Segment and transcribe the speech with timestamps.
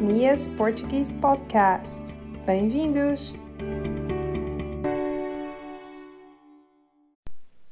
[0.00, 2.14] Mia's Portuguese Podcast.
[2.46, 3.34] Bem-vindos!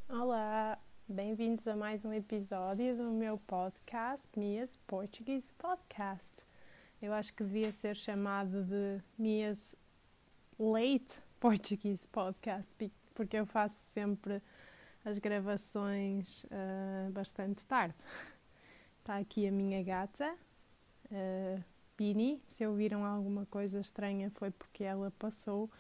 [0.09, 0.77] Olá,
[1.09, 6.32] bem-vindos a mais um episódio do meu podcast Mia's Portuguese Podcast.
[7.00, 9.77] Eu acho que devia ser chamado de Mia's
[10.58, 14.43] Late Portuguese Podcast, porque eu faço sempre
[15.04, 17.95] as gravações uh, bastante tarde.
[18.98, 20.34] Está aqui a minha gata,
[21.12, 22.42] uh, Bini.
[22.46, 25.70] Se ouviram alguma coisa estranha foi porque ela passou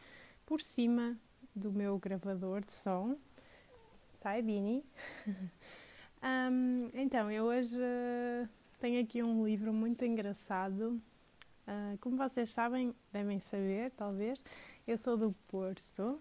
[0.44, 1.16] por cima
[1.54, 3.16] do meu gravador de som.
[4.12, 4.84] Sai, Bini.
[6.22, 8.48] um, então, eu hoje uh,
[8.80, 11.00] tenho aqui um livro muito engraçado.
[11.66, 14.42] Uh, como vocês sabem, devem saber, talvez,
[14.86, 16.20] eu sou do Porto,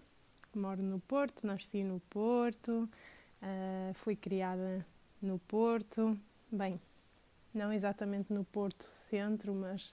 [0.54, 2.88] moro no Porto, nasci no Porto,
[3.42, 4.84] uh, fui criada
[5.22, 6.18] no Porto.
[6.50, 6.80] Bem,
[7.56, 9.92] não exatamente no Porto Centro, mas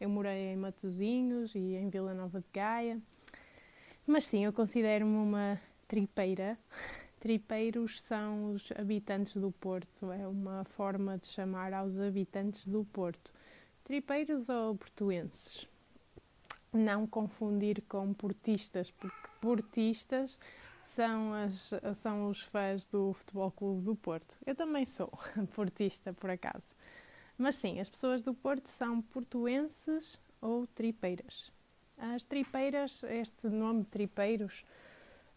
[0.00, 3.00] eu morei em Matozinhos e em Vila Nova de Gaia.
[4.06, 6.58] Mas sim, eu considero-me uma tripeira.
[7.20, 13.30] Tripeiros são os habitantes do Porto, é uma forma de chamar aos habitantes do Porto.
[13.84, 15.68] Tripeiros ou portuenses?
[16.72, 20.36] Não confundir com portistas, porque portistas
[20.80, 24.36] são, as, são os fãs do Futebol Clube do Porto.
[24.44, 25.08] Eu também sou
[25.54, 26.74] portista, por acaso.
[27.42, 31.52] Mas sim, as pessoas do Porto são portuenses ou tripeiras.
[31.98, 34.64] As tripeiras, este nome tripeiros,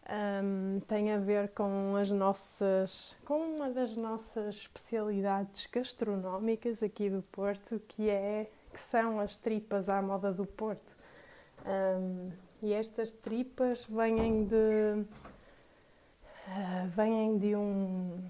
[0.08, 7.22] um, tem a ver com as nossas, com uma das nossas especialidades gastronómicas aqui do
[7.22, 10.96] Porto, que é que são as tripas à moda do Porto.
[11.66, 12.30] Um,
[12.62, 15.04] e estas tripas vêm de
[16.46, 18.25] uh, vêm de um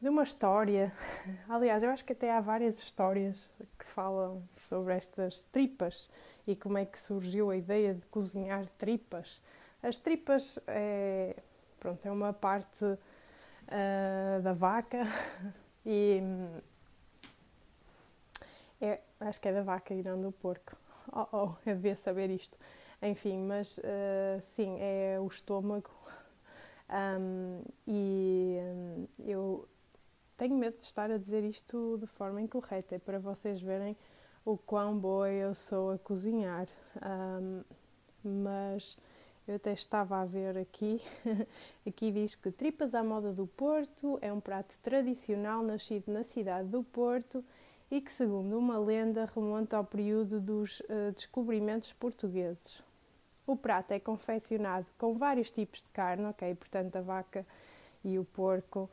[0.00, 0.92] de uma história.
[1.48, 6.08] Aliás, eu acho que até há várias histórias que falam sobre estas tripas
[6.46, 9.40] e como é que surgiu a ideia de cozinhar tripas.
[9.82, 11.36] As tripas é,
[11.78, 15.04] pronto, é uma parte uh, da vaca
[15.84, 16.22] e
[18.80, 20.76] é, acho que é da vaca e não do porco.
[21.12, 22.56] Oh, oh, eu devia saber isto.
[23.02, 25.90] Enfim, mas uh, sim, é o estômago.
[26.90, 29.68] Um, e um, eu
[30.38, 33.96] tenho medo de estar a dizer isto de forma incorreta, é para vocês verem
[34.44, 36.68] o quão boa eu sou a cozinhar.
[37.02, 37.62] Um,
[38.24, 38.96] mas
[39.46, 41.02] eu até estava a ver aqui,
[41.86, 46.68] aqui diz que tripas à moda do Porto é um prato tradicional nascido na cidade
[46.68, 47.44] do Porto
[47.90, 52.80] e que, segundo uma lenda, remonta ao período dos uh, descobrimentos portugueses.
[53.46, 56.54] O prato é confeccionado com vários tipos de carne, ok?
[56.54, 57.46] Portanto, a vaca
[58.04, 58.88] e o porco,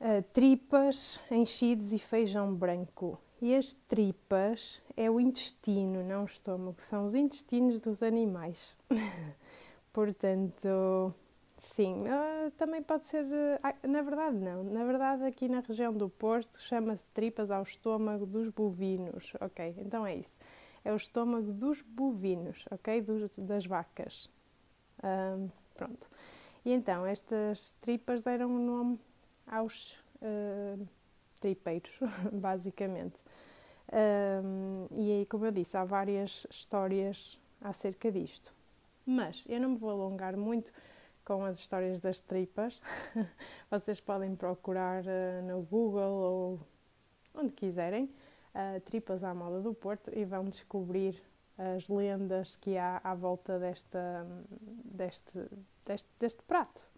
[0.00, 3.18] uh, tripas, enchidos e feijão branco.
[3.40, 8.76] E as tripas é o intestino, não o estômago, são os intestinos dos animais.
[9.92, 11.14] Portanto,
[11.56, 13.24] sim, uh, também pode ser.
[13.24, 14.64] Uh, na verdade, não.
[14.64, 19.32] Na verdade, aqui na região do Porto chama-se tripas ao estômago dos bovinos.
[19.40, 20.36] Ok, então é isso.
[20.84, 23.00] É o estômago dos bovinos, ok?
[23.00, 24.28] Dos, das vacas.
[25.02, 26.08] Um, pronto.
[26.64, 28.98] E então, estas tripas deram o nome
[29.50, 29.92] aos
[30.22, 30.86] uh,
[31.40, 31.98] tripeiros,
[32.32, 33.22] basicamente.
[33.92, 38.52] Um, e aí, como eu disse, há várias histórias acerca disto.
[39.06, 40.72] Mas eu não me vou alongar muito
[41.24, 42.80] com as histórias das tripas.
[43.70, 46.60] Vocês podem procurar uh, no Google ou
[47.34, 48.04] onde quiserem,
[48.54, 51.22] uh, tripas à moda do Porto, e vão descobrir
[51.58, 54.26] as lendas que há à volta desta,
[54.84, 55.38] deste,
[55.84, 56.88] deste, deste prato.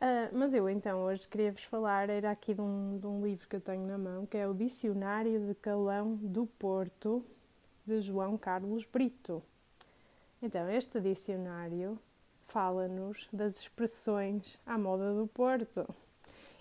[0.00, 3.56] Uh, mas eu então hoje queria-vos falar, era aqui de um, de um livro que
[3.56, 7.22] eu tenho na mão, que é o Dicionário de Calão do Porto,
[7.84, 9.42] de João Carlos Brito.
[10.42, 11.98] Então, este dicionário
[12.46, 15.86] fala-nos das expressões à moda do Porto.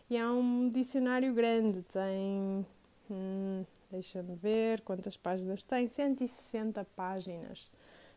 [0.10, 2.66] E é um dicionário grande, tem.
[3.10, 5.88] Hum, Deixa-me ver quantas páginas tem.
[5.88, 7.72] 160 páginas.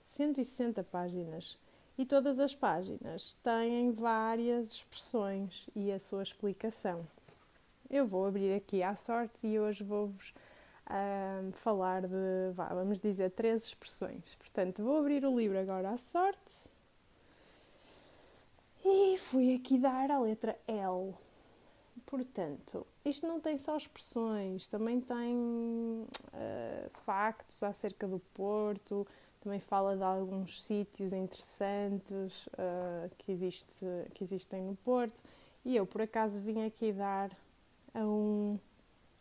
[0.07, 1.57] 160 páginas
[2.03, 7.07] e todas as páginas têm várias expressões e a sua explicação.
[7.89, 10.35] Eu vou abrir aqui à sorte e hoje vou-vos
[11.53, 14.35] falar de, vamos dizer, três expressões.
[14.35, 16.69] Portanto, vou abrir o livro agora à sorte
[18.85, 21.15] e fui aqui dar a letra L.
[22.05, 26.09] Portanto, isto não tem só expressões, também tem uh,
[27.05, 29.07] factos acerca do Porto,
[29.43, 33.85] também fala de alguns sítios interessantes uh, que, existe,
[34.15, 35.21] que existem no Porto.
[35.65, 37.31] E eu, por acaso, vim aqui dar
[37.93, 38.59] a um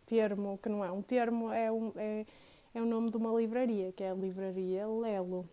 [0.05, 2.25] termo, que não é um termo, é, um, é,
[2.73, 5.49] é o nome de uma livraria, que é a Livraria Lelo.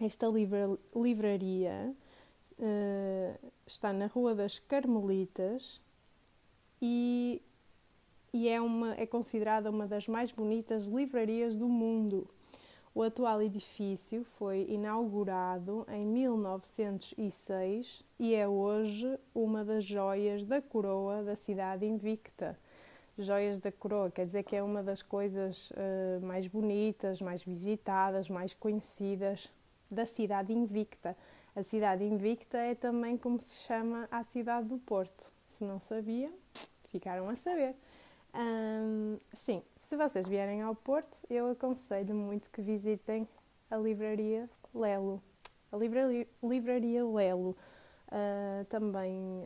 [0.00, 1.94] Esta livra livraria
[2.58, 5.80] uh, está na Rua das Carmelitas
[6.82, 7.40] e,
[8.32, 12.28] e é, uma, é considerada uma das mais bonitas livrarias do mundo.
[12.92, 21.22] O atual edifício foi inaugurado em 1906 e é hoje uma das joias da coroa
[21.22, 22.58] da cidade invicta.
[23.16, 28.28] Joias da coroa quer dizer que é uma das coisas uh, mais bonitas, mais visitadas,
[28.28, 29.48] mais conhecidas
[29.88, 31.16] da cidade invicta.
[31.54, 35.30] A cidade invicta é também como se chama a cidade do Porto.
[35.46, 36.32] Se não sabiam,
[36.88, 37.76] ficaram a saber.
[38.34, 43.26] Um, sim, se vocês vierem ao Porto, eu aconselho muito que visitem
[43.70, 45.22] a livraria Lelo.
[45.72, 47.56] A livraria, Lelo
[48.08, 49.44] uh, também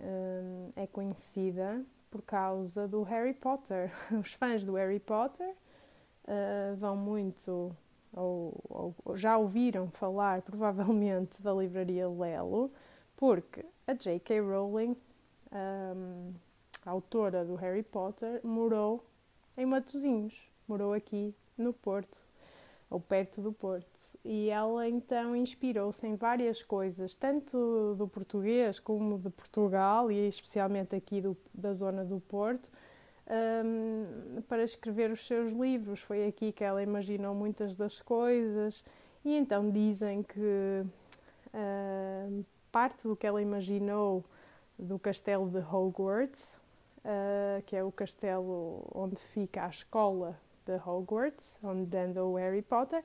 [0.77, 3.91] é conhecida por causa do Harry Potter.
[4.19, 7.75] Os fãs do Harry Potter uh, vão muito,
[8.13, 12.71] ou, ou, já ouviram falar provavelmente da livraria Lelo,
[13.17, 14.41] porque a J.K.
[14.41, 14.97] Rowling.
[15.53, 16.35] Um,
[16.85, 19.05] a autora do Harry Potter, morou
[19.57, 22.25] em Matosinhos, morou aqui no Porto,
[22.91, 23.89] ou perto do Porto.
[24.25, 30.95] E ela então inspirou-se em várias coisas, tanto do português como de Portugal, e especialmente
[30.95, 32.69] aqui do, da zona do Porto,
[33.65, 36.01] um, para escrever os seus livros.
[36.01, 38.85] Foi aqui que ela imaginou muitas das coisas,
[39.25, 40.85] e então dizem que
[41.55, 44.23] uh, parte do que ela imaginou
[44.79, 46.63] do castelo de Hogwarts
[47.05, 52.63] uh, que é o castelo onde fica a escola de Hogwarts, onde anda o Harry
[52.63, 53.05] Potter.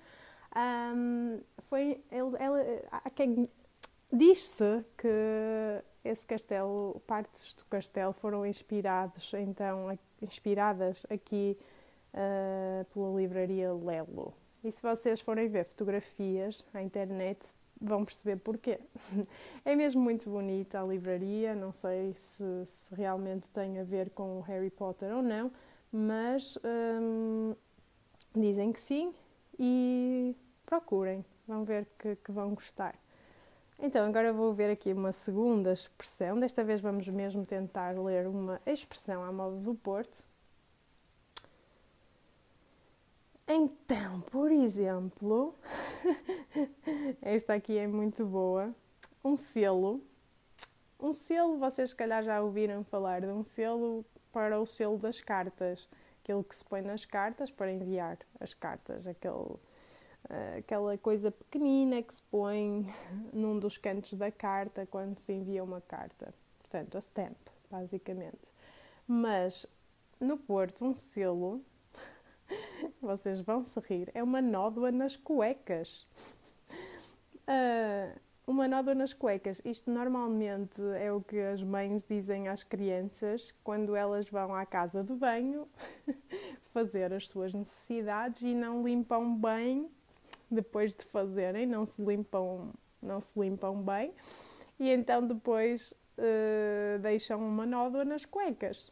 [0.56, 3.50] Um, foi ele, ele
[4.12, 11.57] diz-se que esse castelo, partes do castelo foram inspirados então inspiradas aqui
[12.13, 14.34] uh, pela livraria Lelo.
[14.63, 17.40] E se vocês forem ver fotografias na internet,
[17.81, 18.80] vão perceber porquê.
[19.66, 24.40] É mesmo muito bonita a livraria, não sei se, se realmente tem a ver com
[24.40, 25.52] o Harry Potter ou não,
[25.92, 26.58] mas
[27.02, 27.54] hum,
[28.36, 29.14] dizem que sim
[29.60, 30.36] e
[30.66, 32.96] procurem, vão ver que, que vão gostar.
[33.81, 36.38] Então, agora vou ver aqui uma segunda expressão.
[36.38, 40.24] Desta vez vamos mesmo tentar ler uma expressão à moda do Porto.
[43.51, 45.56] Então, por exemplo,
[47.19, 48.75] esta aqui é muito boa.
[49.25, 50.04] Um selo.
[51.00, 55.19] Um selo, vocês se calhar já ouviram falar de um selo para o selo das
[55.19, 55.90] cartas.
[56.22, 59.07] Aquele que se põe nas cartas para enviar as cartas.
[59.07, 59.56] Aquele,
[60.30, 62.86] eh, aquela coisa pequenina que se põe
[63.34, 66.36] num dos cantos da carta quando se envia uma carta.
[66.60, 67.38] Portanto, a stamp,
[67.72, 68.54] basicamente.
[69.07, 69.66] Mas
[70.19, 71.66] no Porto, um selo
[73.01, 76.07] vocês vão se rir, é uma nódoa nas cuecas.
[77.48, 78.19] Uh,
[78.50, 79.62] uma nódoa nas cuecas.
[79.63, 85.04] Isto normalmente é o que as mães dizem às crianças quando elas vão à casa
[85.04, 85.68] de banho
[86.74, 89.90] fazer as suas necessidades e não limpam bem
[90.50, 92.72] depois de fazerem, não se limpam,
[93.02, 94.13] não se limpam bem
[94.80, 98.92] e então depois uh, deixam uma nódoa nas cuecas.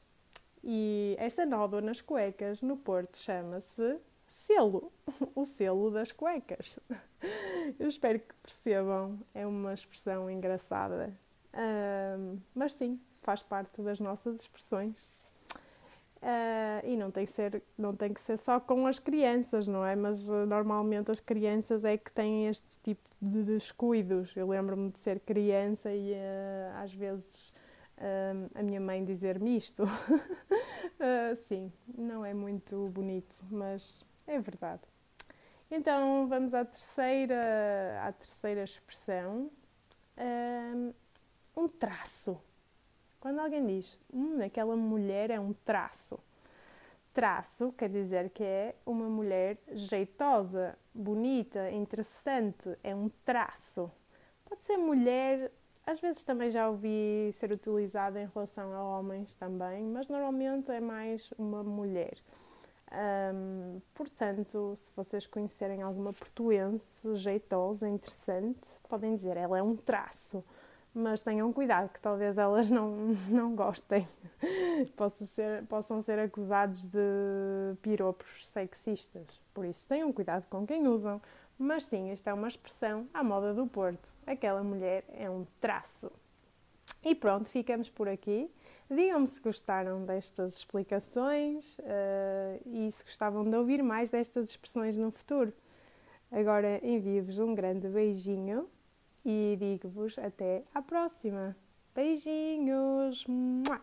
[0.64, 4.92] E essa nódoa nas cuecas no Porto chama-se selo,
[5.36, 6.78] o selo das cuecas.
[7.80, 11.14] Eu espero que percebam, é uma expressão engraçada,
[11.54, 15.10] uh, mas sim, faz parte das nossas expressões.
[16.18, 19.86] Uh, e não tem, que ser, não tem que ser só com as crianças, não
[19.86, 19.96] é?
[19.96, 24.36] Mas uh, normalmente as crianças é que têm este tipo de descuidos.
[24.36, 27.54] Eu lembro-me de ser criança e uh, às vezes
[28.56, 29.84] a minha mãe dizer-me isto.
[29.84, 34.82] uh, sim, não é muito bonito, mas é verdade.
[35.70, 39.52] Então vamos à terceira, à terceira expressão.
[40.18, 40.94] Um,
[41.68, 42.40] traço.
[43.20, 46.20] Quando alguém diz, hum, aquela mulher é um traço.
[47.14, 53.92] Traço quer dizer que é uma mulher jeitosa, bonita, interessante, é um traço.
[54.46, 55.52] Pode ser mulher
[55.88, 60.82] às vezes também já ouvi ser utilizado em relação a homens também, mas normalmente é
[60.82, 62.18] mais uma mulher.
[62.92, 70.44] Um, portanto, se vocês conhecerem alguma portuense jeitosa, interessante, podem dizer ela é um traço,
[70.94, 74.06] mas tenham cuidado que talvez elas não, não gostem,
[74.98, 77.00] possam ser, possam ser acusados de
[77.82, 79.26] piropos sexistas.
[79.54, 81.22] Por isso, tenham cuidado com quem usam.
[81.58, 84.14] Mas sim, esta é uma expressão à moda do Porto.
[84.26, 86.12] Aquela mulher é um traço.
[87.04, 88.50] E pronto, ficamos por aqui.
[88.90, 95.12] Digam-me se gostaram destas explicações uh, e se gostavam de ouvir mais destas expressões no
[95.12, 95.52] futuro.
[96.32, 98.70] Agora envio-vos um grande beijinho
[99.26, 101.56] e digo-vos até à próxima.
[101.94, 103.26] Beijinhos!
[103.28, 103.82] Mua!